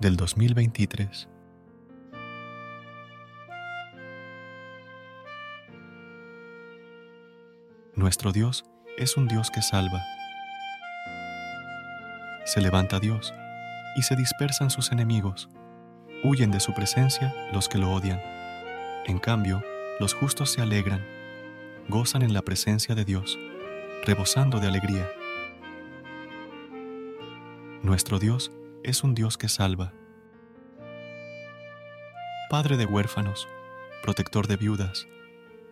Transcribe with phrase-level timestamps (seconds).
[0.00, 1.28] del 2023.
[7.94, 8.64] Nuestro Dios
[8.96, 10.02] es un Dios que salva.
[12.46, 13.34] Se levanta Dios
[13.94, 15.50] y se dispersan sus enemigos.
[16.24, 18.22] Huyen de su presencia los que lo odian.
[19.04, 19.62] En cambio,
[20.00, 21.04] los justos se alegran,
[21.90, 23.38] gozan en la presencia de Dios,
[24.06, 25.06] rebosando de alegría.
[27.82, 28.50] Nuestro Dios
[28.82, 29.92] es un Dios que salva.
[32.48, 33.46] Padre de huérfanos,
[34.02, 35.06] protector de viudas,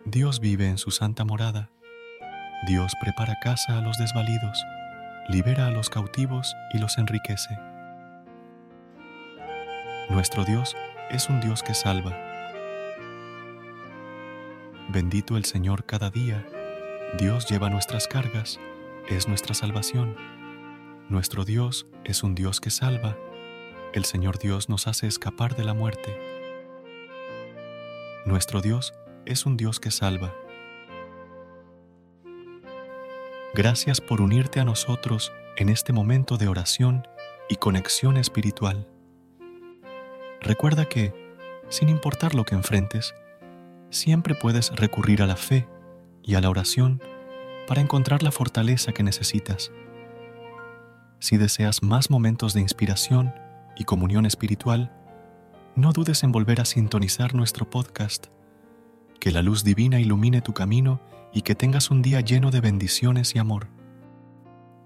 [0.05, 1.71] Dios vive en su santa morada.
[2.67, 4.63] Dios prepara casa a los desvalidos,
[5.27, 7.57] libera a los cautivos y los enriquece.
[10.09, 10.75] Nuestro Dios
[11.09, 12.17] es un Dios que salva.
[14.89, 16.45] Bendito el Señor cada día,
[17.17, 18.59] Dios lleva nuestras cargas,
[19.07, 20.38] es nuestra salvación.
[21.09, 23.17] Nuestro Dios es un Dios que salva.
[23.93, 26.15] El Señor Dios nos hace escapar de la muerte.
[28.27, 28.93] Nuestro Dios
[29.25, 30.35] es un Dios que salva.
[33.55, 37.07] Gracias por unirte a nosotros en este momento de oración
[37.49, 38.87] y conexión espiritual.
[40.41, 41.11] Recuerda que,
[41.69, 43.15] sin importar lo que enfrentes,
[43.89, 45.67] siempre puedes recurrir a la fe
[46.21, 47.01] y a la oración
[47.67, 49.71] para encontrar la fortaleza que necesitas.
[51.19, 53.33] Si deseas más momentos de inspiración
[53.75, 54.91] y comunión espiritual,
[55.75, 58.27] no dudes en volver a sintonizar nuestro podcast.
[59.19, 61.01] Que la luz divina ilumine tu camino
[61.33, 63.67] y que tengas un día lleno de bendiciones y amor.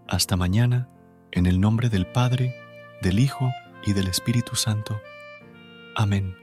[0.07, 0.89] Hasta mañana,
[1.31, 2.55] en el nombre del Padre,
[3.01, 3.49] del Hijo
[3.85, 4.99] y del Espíritu Santo.
[5.95, 6.42] Amén.